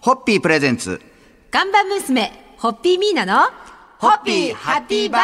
[0.00, 1.00] ホッピープレゼンツ。
[1.50, 3.50] 看板娘、ホッピーミーナの、
[3.98, 5.22] ホッピーハッピーバー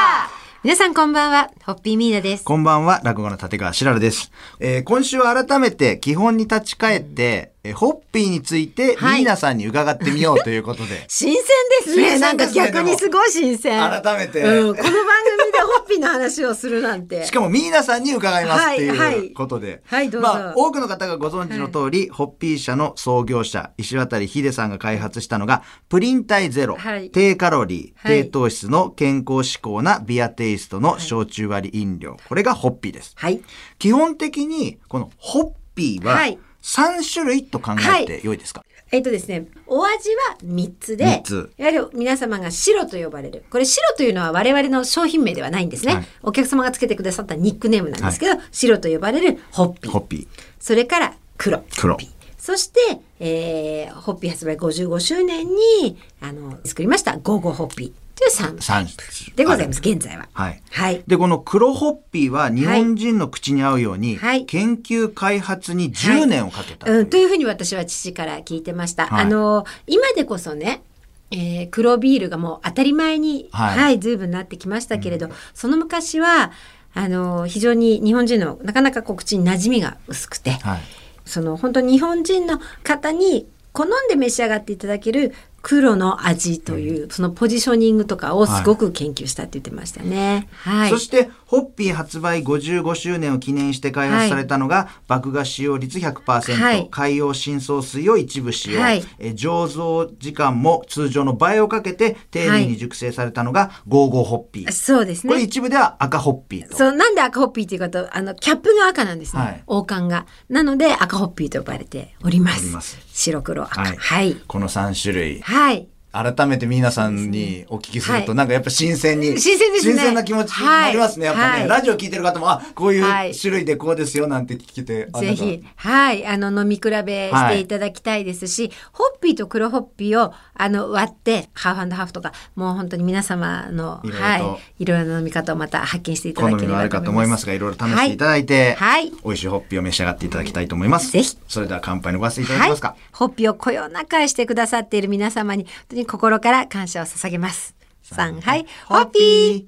[0.65, 2.45] 皆さんこんばんは、ホッピーミーナです。
[2.45, 4.33] こんばんは、落語の立川しららです。
[4.59, 11.05] えー今週は改めて基本に立ち返って、えーホッピーについて、はいミーナさんに伺ってみようということで。
[11.09, 11.43] 新鮮
[11.85, 12.11] ですね。
[12.11, 13.81] 新なんか逆にすごい新鮮。
[13.81, 14.93] 改めてうん、この番
[15.39, 17.25] 組でホッピーの話をするなんて。
[17.25, 19.83] しかもミーナさんに伺いますってはいうことで。
[19.87, 32.17] はいまあ、多くの方がご存知の通り、ホッピー社の創業者、石渡秀さんが開発したのが、プリン体ゼロ、はい低カロリー、はい低糖質の健康志向なビアテイストの焼酎割り飲料。
[32.29, 33.15] これがホッピーです。
[33.17, 33.41] はい。
[33.79, 43.45] 基本的に、このホッピーははい3種類と考えて良いですか、えっとですね、お味は3つで、三つやはり皆様が白と呼ばれる。
[43.51, 45.95] これ白というのは我々の商品名ではないんですね。
[45.95, 49.93] はいお客様がつけてくださったニックネームなんですけど、白と呼ばれるホッピー。
[49.93, 50.27] ホッピー。
[50.59, 51.63] それから黒。
[51.77, 51.99] 黒
[52.39, 52.81] そして、
[53.21, 60.29] えー、ホッピー発売55周年に、あの、作りました、ゴーゴーホッピーという3三種でございます、現在は。
[60.33, 60.63] はい。
[60.71, 61.03] はい。
[61.07, 69.07] で、この黒ホッピーは日本人の口に合うように、はい研究開発に10年をかけたといううん、というふうに私は父から聞いてました。
[69.07, 70.83] はいあの、今でこそね、
[71.31, 76.53] えー黒ビールがもう当たり前に、はいはい、随分なってきましたけれど、その昔は、
[76.95, 80.81] あの、非常に日本人のなかなかこう口に馴染みが薄くて、はい。
[81.25, 90.49] その本当に日本人の方に好んで召し上がっていただける黒の味という、そのポジショニングとかをすごく研究したって言ってましたね。
[90.53, 90.91] はい。
[90.91, 104.73] そして、ホッピー発売55周年を記念して開発されたのが、麦芽使用率100%、はい海洋深層水を一部使用、はいえ醸造時間も通常の倍をかけて丁寧に熟成されたのがゴーゴーホッピー。
[104.73, 105.33] そうですね。
[105.33, 106.77] これ一部では赤ホッピーと。
[106.77, 109.43] そう、なんで赤ホッピーっていうかと、あの、キャップが赤なんですね。
[109.43, 110.27] はい王冠が。
[110.49, 112.73] なので赤ホッピーと呼ばれております。
[112.73, 113.81] ます白黒赤。
[113.81, 114.37] はいはい。
[114.47, 115.41] この3種類。
[115.55, 115.94] はい。
[116.15, 118.35] 改めて皆さんにお聞きすると、はい。
[118.37, 119.95] なんかやっぱ新鮮に、新鮮ですね。
[119.95, 121.27] 新鮮な気持ちになりますね。
[121.27, 121.37] はい。
[121.37, 121.69] やっぱね、はい。
[121.69, 123.33] ラジオ聞いてる方も、あ、こういはい。
[123.33, 139.11] う種類でこうですよなんて聞けて、あぜひ、はい、あの、飲み比べしていただきたいですし、ホッピーと黒ホッピーを、あの、割って、ハーフハーフとか、もう本当に皆様の、いろいろとはい、いろいろな飲み方をまた発見していた好だければみがあるかとと思いますが、いろいろ試していただいて、はい。
[139.25, 141.11] 美味しいホッピーを召し上がっていただきたいと思います。
[141.11, 142.97] ぜひそれでは乾杯のご発声いただはいけますか？。
[143.13, 145.67] ホッピーをこよなく愛してくださっている皆様に、
[146.05, 147.75] に心から感謝を捧げます。
[148.03, 149.65] さん、はい、ホッピー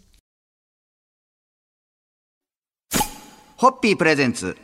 [3.56, 4.54] ホッピープレゼンツ。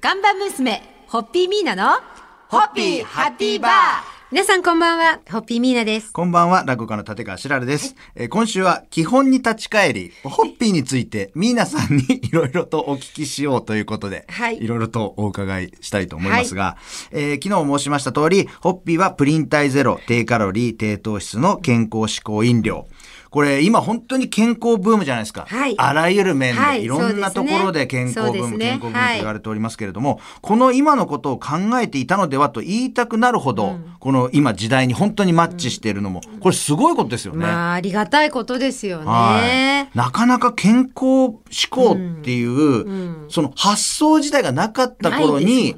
[0.00, 2.00] 看板娘、ホッピーミーナの、
[2.48, 6.12] ホッピーハッピーバー皆さんこんばんは、ホッピーミーナです。
[6.12, 7.96] こんばんは、落語家の立川しらるです。
[8.14, 16.76] えー今週は基本に立ち返り、ホッピーについて、ミーナさんに いろいろとお聞きしようということで、はいろいろとお伺いしたいと思いますが、
[17.10, 22.86] えー昨日申しました通り、ホッピーはプリン体ゼロ、低カロリー、低糖質の健康志向飲料。
[23.30, 25.46] これ今本当に健康ブームじゃないですか。
[25.48, 25.74] はい。
[25.78, 26.82] あらゆる面で、はい。
[26.82, 28.66] い、ろんなところで健康ブーム、ね。
[28.66, 37.46] 健康ブームと言われておりますけれども、この今のことを考えていたのではと言いたくなるほど、この今時代に本当にマッチしているのも、これすごいことですよね。
[37.46, 39.42] まあ、ありがたいことですよはい。
[39.46, 45.76] ね。、なかなか健康志向っていう、その発想自体がなかった頃に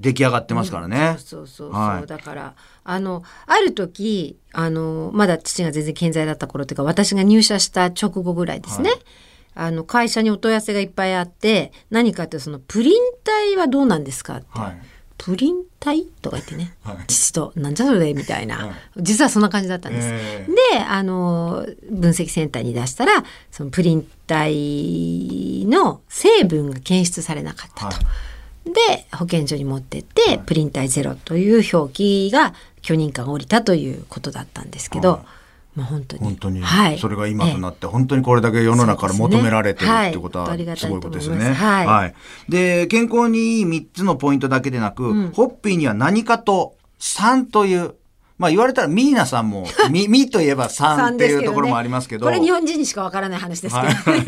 [0.00, 1.16] 出来上がってますからね。
[1.18, 2.06] そうそうそう、はい。
[2.06, 8.90] だからあのある時あのまだ父が全然健在だった頃というか私が入社した直後ぐらいですね、
[9.54, 14.82] あの会社にお問い合わせがいっぱいあって何かってそのプリン体はどうなんですかって、はい。
[15.18, 16.96] プリン体とか言ってね、はい。
[17.06, 18.72] 父となんじゃそれみたいな、はい。
[18.96, 20.08] 実はそんな感じだったんです。
[20.10, 27.96] えであの分析センターに出したらそのプリン体の成分が検出されなかったと。
[28.70, 35.20] はいで保健所に持ってって、プリン体ゼロという表記が許認可が下りたということだったんですけど、はい。
[35.76, 40.76] まあ本当に本当に、はい、それが今となって、本当にこれだけ世の中から求められてるってことははい。
[40.76, 41.44] すごいことですよあね。
[41.44, 42.14] りがたいいはい。
[42.48, 47.94] で、健康にいい3つのポイントだけでなく、ホッピーには何かと3という、
[48.38, 52.26] まあ言われたらミーナさんも、 ミ、ミといえば3っていうところもありますけど。
[52.26, 54.18] これ日本人にしかわからない話ですけど。
[54.18, 54.24] ね。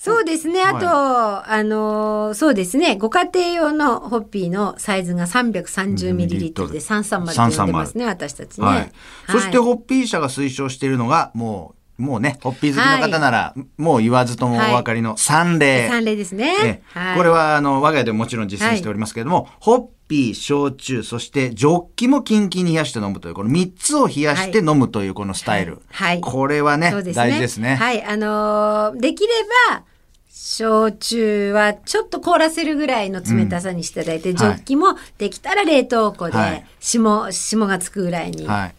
[0.00, 0.62] そうですね。
[0.62, 2.96] あと、あのーそうですね。
[2.96, 8.66] ご家庭用のホッピーのサイズが 330ml で330って呼んでますね、私たちね。
[8.66, 8.92] はい。
[9.28, 15.88] そして、ホッピー社が推奨しているのが、もう、もうね、ホッピー好きの方なら、もう言わずともお分かりの三例。
[15.88, 16.56] 三例ですね。
[16.62, 25.80] ねはいこれはあの我が家でももちろん実践しておりますけれども、ホッピー、焼酎、そしてジョッキもキンキンに冷やして飲むという、この3つを冷やして飲むというこのスタイル。
[25.92, 26.20] はい。
[26.20, 27.12] これはねね。
[27.12, 27.76] 大事ですね。
[27.76, 29.32] はい、あのーできれ
[29.70, 29.82] ば
[30.30, 36.50] 焼酎はちょっと凍らせるぐらいの冷たさにしていただいて、ジョッキもできたら冷凍庫はい。
[36.52, 38.46] で霜、霜がつくぐらいに。
[38.46, 38.74] はい。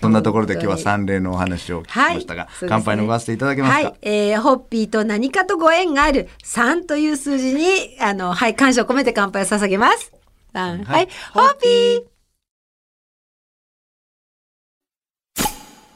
[0.00, 2.68] そんなところで今日は三例のお話を聞きましたが、そうですね。
[2.70, 10.17] 乾杯のごわせていただけますか、はい、えーホッピーと何かとご縁がある3という数字に、あの、はい、感謝を込めて乾杯を捧げます。
[10.58, 11.04] 3、ははい。
[11.04, 12.04] い、ホッピー。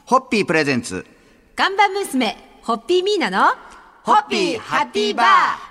[0.07, 1.05] ホッピープレゼンツ。
[1.57, 3.49] 看板娘、ホッピーミーナの、
[4.05, 5.27] ホッピーハッピーバー。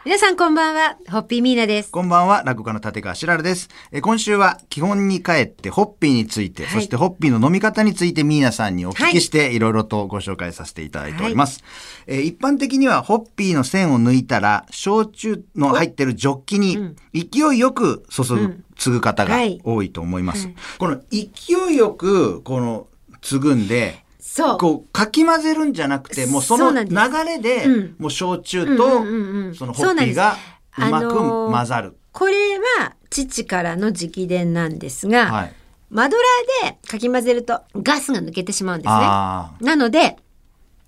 [0.05, 1.91] 皆さんこんばんは、ホッピーミーナです。
[1.91, 3.67] こんばんは、落語家の立川しらるです。
[3.91, 6.71] えー今週は基本に帰ってホッピーについて、はい。
[6.75, 11.61] そしてホッピーの飲み方についてミーナさんにお聞きして、いろいろとご紹介させていただいております。
[12.07, 19.59] えー一般的にはホッピーの線を抜いたら、焼酎の入ってるジョッキに勢いよく注ぐ、継ぐ方がはい。
[19.65, 20.47] 多いと思います。
[20.77, 22.87] この勢いよく、この、
[23.19, 24.57] 継ぐんで、そう。
[24.57, 26.89] こう、かき混ぜるんじゃなくて、もうその流
[27.25, 30.37] れで、うんもう焼酎うんとうんうんうん、そのホッピーが
[30.77, 31.97] うまく混ざる。
[32.13, 35.53] これは父からの直伝なんですが、はい。
[35.89, 38.93] マドラーでかき混ぜるとガスが抜けてしまうんですね。
[38.95, 40.15] あなので、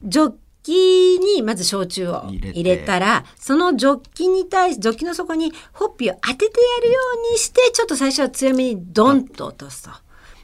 [0.03, 6.49] ジョッキにまず焼酎を入れて入れたら、そのジョッキに対し、ジョッキの底にホッピーを当ててや
[6.81, 6.99] るよ
[7.29, 9.89] うにして、ちょっと最初は強めにドンと落とすと。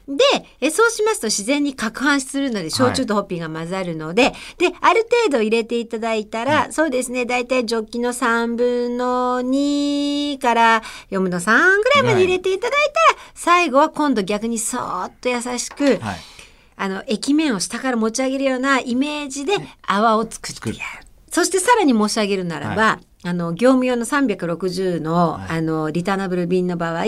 [0.09, 0.23] で、
[0.59, 16.07] えそうしますと自然に攪拌するので、焼酎とホッピーが混ざるので、で、ある程度入れていただいたら、そうですね、だいたいジョッキの3分の2から4分の3ぐらいまで入れていただいたら、最後は今度逆にそーっと優しく、あ。
[16.07, 16.17] はい。
[16.81, 19.53] あの、液面を下から持ち上げるようなイメージで
[19.85, 21.05] 泡を作ってやる。
[21.29, 27.03] そしてさらに申し上げるならば、あの、業務用の360の、はいあの、リターナブル瓶の場合、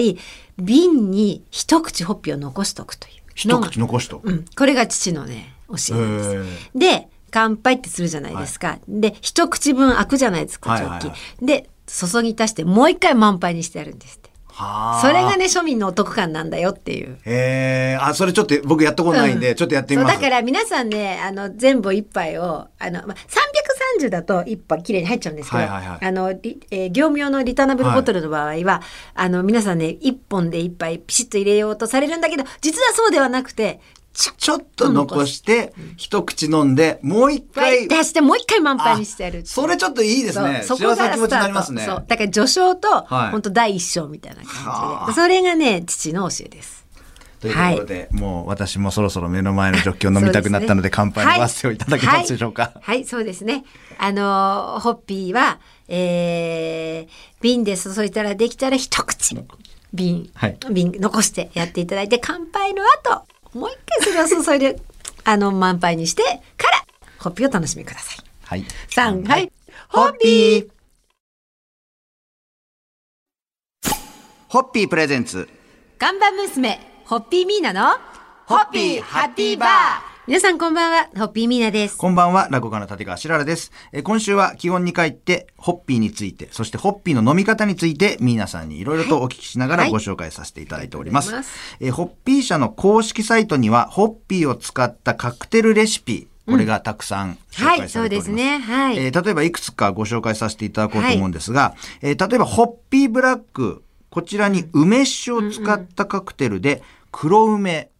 [0.57, 3.13] 瓶に一口ホッピーを残しとくという。
[3.35, 4.19] 一口残しと。
[4.23, 4.45] うん。
[4.55, 6.69] これが父のね、教えです。
[6.75, 8.79] で、乾杯ってするじゃないですか。
[8.87, 11.07] で、一口分開くじゃないですか、ジョッキ。
[11.07, 14.31] はいはいはで、注ぎ足してもう一回満杯にしてやるんですって。
[14.53, 17.17] はあそれがね、庶民のお得感なんだよっていう。
[17.25, 20.15] へえ、あ、それちょっと僕やったことないんで、うんちょっとやってみます。
[20.15, 23.17] だから皆さんねあの全部一杯をあの、まあ、
[24.07, 28.81] 330だと一杯きれいに入っちゃうんですけど、はいはいはいあのリえー業務用のリターナブルボトルの場合は、
[29.13, 33.79] あの皆さんね一本で一杯ピシッと入れようとされるんだけど実はそうではなくて
[34.13, 37.87] ちょっちょっと残して、一口飲んで、もう一と回。
[37.87, 40.63] 出してもう一回満杯にしてやるそれちょっといいですね。
[40.63, 41.83] そう幸せな気持ちになりますね。
[41.83, 46.80] そうだから序章と、はい本当第一章みたいなはあ感じでそれがね父の教えです。
[47.41, 52.71] というところで、もう私もそろそろ目の前のジョッキを飲みたくなったので、乾杯のごわせをいただけますでしょうか。
[52.75, 53.05] はい、はい。
[53.05, 53.65] そうですね。
[53.97, 59.35] あのーホッピーは、えー、瓶で注いだらできたら一口。
[59.91, 60.57] 瓶、はい。
[60.71, 63.25] 瓶残してやっていただいて乾杯の後
[63.57, 64.79] もう一回それを注いで
[65.25, 66.23] あの満杯にして
[66.57, 66.85] から
[67.19, 68.17] ホッピーを楽しみください。
[68.43, 68.65] はい。
[68.89, 69.51] 三はい。
[69.89, 70.69] ホッピー。
[74.47, 74.87] ホッピー。
[74.87, 75.49] プレゼンツ。
[75.97, 77.89] 看板娘ホッピーミーナの
[78.45, 79.69] ホッピーハッピーバー
[80.27, 81.97] 皆さんこんばんはホッピーミーナです。
[81.97, 83.73] こんばんは、落語家の立川しららです。
[83.91, 91.27] えー今週は基本に帰って、ホッピーについて、そしてホッピーの飲み方について、皆さんにいろいろとお聞きしながらはいご紹介させていただいております。
[91.27, 98.27] ありがとうございますえーホッピー社の公式サイトには、ホッピーを使ったカクテルレシピ、これがたくさん紹はい、介されております。
[98.27, 98.57] そうですね。
[98.59, 98.97] はい。
[98.97, 106.81] えー例えばいくつかご紹介させていただこうと思うんですが、えー例えばホッピーブラック、こちらに梅酒を使ったカクテルで、
[107.11, 107.91] 黒梅、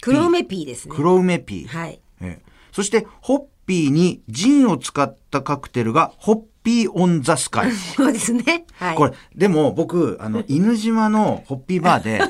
[0.00, 0.94] 黒梅ピーですね。
[0.94, 1.66] 黒梅ピー。
[1.66, 2.00] はい。
[2.20, 7.70] ええそして、ホッピーにジンを使ったカクテルが、ホッピーオンザスカイ。
[7.96, 8.66] そうですね。
[8.74, 8.96] はい。
[8.96, 12.20] これ、でも僕、あの、 犬島のホッピーバーで、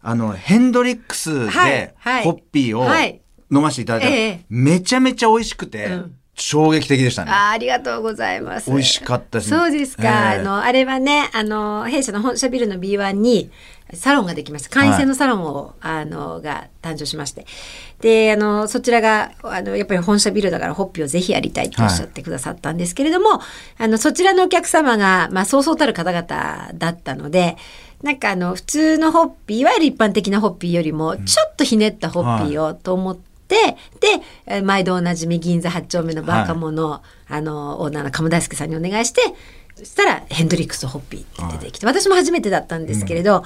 [0.00, 3.20] あの、ヘンドリックスはいではい、ホッピーをはい
[3.52, 7.32] 飲ませていただいたら、ええめちゃめちゃ美味しくて、うん衝撃的でしたね。
[7.32, 8.70] あーありがとうございます。
[8.70, 10.02] 美味しかったですねそうですか。
[10.04, 13.50] ええあの、あれはね、あの、弊社の本社ビルの B1 に
[13.92, 14.70] サロンができました。
[14.70, 17.46] 会員制のサロンを、あの、が誕生しまして。
[18.00, 23.40] で、あの、そちらが、あの、やっぱり本社ビルだからホッピーをぜひやりたいとおっしゃってくださったんですけれども、
[23.78, 27.56] あの、そちらのお客様が、まあ、そうそうたる方々だったので、
[28.02, 39.20] なんかあの、普通のホッピー、いわゆる一般的なホッピーよりも、ちょっとひねったホッピーをと思って、ー毎度おなじみ銀座8丁目のバーカモの、あの、オーナーの鴨大輔さんにお願いして、
[39.76, 43.44] そしたらヘンドリックスとホッピーって出てきて、私も初めてだったんですけれど、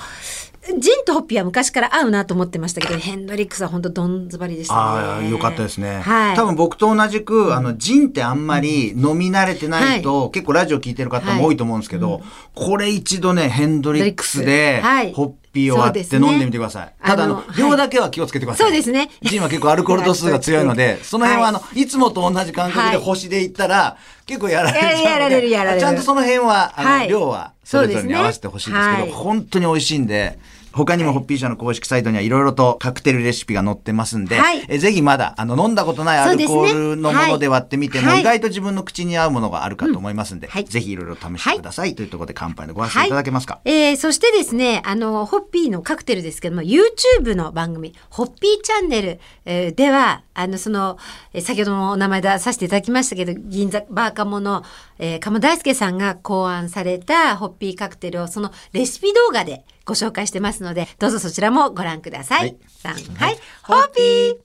[0.78, 4.80] ジンとホッピーは昔から合うなと思ってましたけど、ヘンドリックスは本当どんずばりでしたね。
[4.80, 6.00] ああ、よかったですね。
[6.00, 6.36] はい。
[6.36, 12.22] 多分僕と同じく、あの、ジンってあんまり飲み慣れてないと、結構ラジオ聞いてる方も多いと思うんですけど、
[12.54, 15.12] これ一度ね、ヘンドリックスで、はい。
[15.12, 16.86] ホッピーを割って飲んでみてください。
[16.86, 18.66] ねただあの量だけは気をつけてください。
[18.66, 19.10] そうですね。
[19.22, 21.86] ジンは結構アルコール度数が強いので、その辺はあの、い。
[21.86, 23.04] つもと同じ感覚ではい。
[23.04, 23.96] 星でいったら、
[24.26, 25.80] 結構やられちゃうのでやられるやられる。
[25.80, 27.08] ちゃんとその辺は、あの、はい。
[27.08, 30.38] 量はそれぞれに合わせてほしいですけど、本当に美味しいんで、
[30.74, 34.64] 他にもホッピー社の公式サイトにはいろいろとカクテルレシピが載ってますんで、はい。
[34.68, 38.20] えぜひまだあの飲んだことないアルコールのもので割ってみても、はい。
[38.20, 40.52] 意外と自分の口に合うものがあるかと思いますんで、うん。
[40.52, 40.64] はい。
[40.64, 50.98] ぜひいろいろ試してください、というところで乾杯のご発声いただけますか、えーそしてですね、あの、ホッピーのカクテルですけども、YouTube の番組、ホッピーチャンネル、えーでは、あの、その、
[51.32, 54.64] えー先ほどもお名前出させていただきましたけど、銀座バーカモの、
[54.98, 62.40] えー、鴨大輔さんが考案されたホッピーカクテルを、そのレシピ動画でご紹介してますので、どうぞそちらもご覧ください。
[62.40, 62.56] はい。
[63.16, 64.36] はい、ホッピー。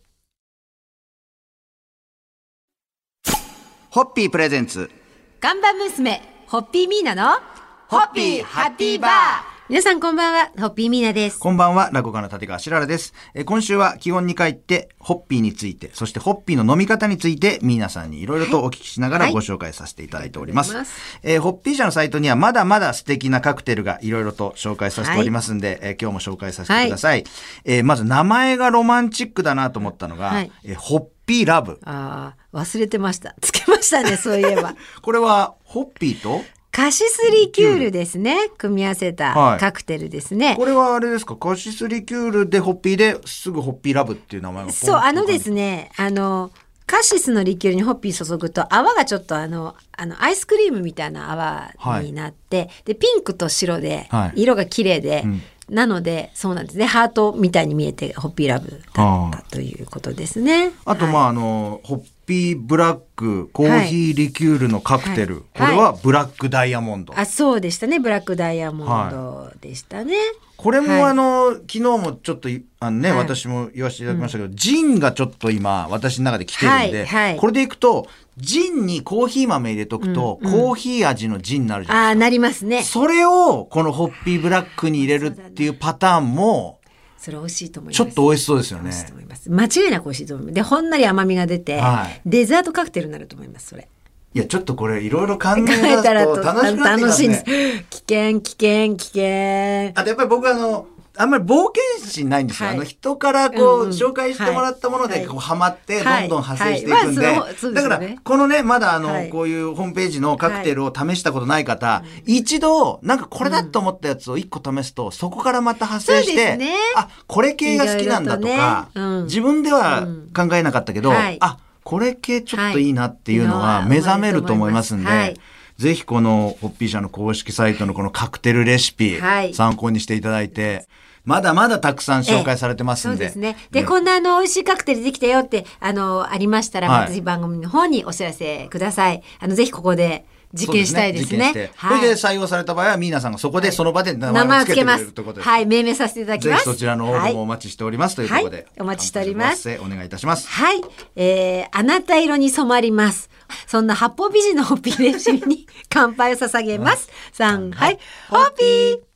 [3.89, 4.91] ホッピープレゼンツ。
[5.39, 7.39] 看板娘、ホッピーミーナの、
[7.88, 11.38] ホッピーハッピーバー皆さんこんばんは、ホッピーミーナです。
[11.40, 13.14] こんばんは、落語家の立川しららです。
[13.36, 20.72] えー今週は基本に帰って、ホッピーについて、そしてホッピーの飲み方について、皆さんにいろいろとお聞きしながらはいご紹介させていただいております。
[20.72, 27.24] ありがとうございますえーホッピー社のサイトにはまだまだ素敵なカクテルがいろいろと紹介させておりますんで、えー今日も紹介させてください。
[27.64, 31.80] えーまず名前がロマンチックだなと思ったのが、はいえーホッピーラブ。
[31.86, 33.36] ああ、忘れてました。
[33.40, 34.74] つけましたね、そういえば。
[35.04, 36.42] これは、ホッピーと？
[36.72, 38.50] カシスリキュールですね。
[38.58, 39.16] 組み合わせはい。
[39.16, 40.56] たカクテルですね。
[40.56, 41.36] これはあれですか？
[41.36, 46.52] カシスリキュールでホッピーですぐホッピーラブっていう名前がそう、あのですね、あの、
[46.86, 51.32] カシスのリキュールにホッピー注ぐと泡がちょっとあの、あの、アイスクリームみたいな
[51.78, 56.86] 泡になって、で、ピンクと白ではい、色が綺麗で、うんなので、そうなんですね。
[56.86, 60.72] ハートみたいに見えて、ホッピーラブだったということですね。
[60.86, 65.36] あと、まあ、あの、ホッピーブラック、コーヒーリキュールのカクテル。
[65.36, 67.14] はいこれはブラックダイヤモンド。
[67.18, 68.00] あ、そうでしたね。
[68.00, 70.16] ブラックダイヤモンドでしたね。
[70.56, 77.08] これも、はいあの、昨日もちょっとい、あのね、はい私も言わせていただきましたけど、ジンがちょっと今、私の中で来てるんで、
[77.40, 78.08] これでいくと、
[78.39, 82.77] ジンにコーヒー豆入れとくと、コーヒー味のジンになるじゃないああ、なりますね。
[82.77, 83.00] ですか。
[83.01, 86.79] それを、このホッピーブラックに入れるっていうパターンも、
[87.17, 87.98] それ美味しいと思います。
[87.98, 89.50] ちょっと美味しそうですよね美味しいと思います。
[89.51, 90.53] 間違いなく美味しいと思います。
[90.55, 93.88] で、ほんのり甘みが出て、はいデザートカクテルになると思います、それ。
[94.34, 95.65] いや、ちょっとこれ、いろいろ考え
[96.01, 97.86] たら楽しくなってきます楽しいんですね。。
[97.89, 99.91] 危険、危険、危険。
[99.96, 100.88] あとやっぱり僕あの、
[101.22, 102.68] あんまり冒険心ないんですよ。
[102.70, 102.78] はい。
[102.78, 105.20] あの人からこう、紹介してもらったものはい。
[105.20, 106.28] でこうハマってどはい。
[106.28, 109.30] んどん派生していくんで、だからこのね、まだあの、はい。
[109.30, 116.74] こういうホームページのカクテルを試したことない方、一度なんかこれだと思ったやつを一個試すと、そこからまた派生して、ね。
[116.96, 118.88] あ、これ系が好きなんだとか
[119.26, 121.38] 自分では考えなかったけど、はい。
[121.42, 123.90] あ、これ系ちょっといいなっていうのははい。
[123.90, 125.38] 目覚めると思いますんで、はい。
[125.78, 129.54] ぜひこのホッピー社の公式サイトのこのカクテルレシピ、はい。
[129.54, 130.88] 参考にしていただいて、
[131.26, 133.18] まだまだたくさん紹介されてますんで。
[133.18, 133.58] そうですね。
[133.72, 139.22] で、こんなあの、美味しいカクテルできたよって、あの、ありましたら、はい番組の方にお知らせください。
[139.40, 141.30] あの、ぜひここで実験したいですね。
[141.30, 145.40] そう実験してはいそれで採用された場合は、皆さんがそこでその場で名名前前をつけてくれるということ。
[145.40, 145.46] で。
[145.46, 146.66] はい、命名させていただきます。
[146.66, 148.58] ぜひそちらの応募もおはい待ちしておりますということで。
[148.58, 150.48] はいお待ちしておりますお願いいたします。
[150.48, 150.82] はい。
[151.16, 153.30] えー、あなた色に染まります。
[153.68, 157.10] そんな八方美人のホッピーレシピに 乾杯を捧げます。
[157.34, 158.00] 3、はい。
[158.30, 159.09] ホッピー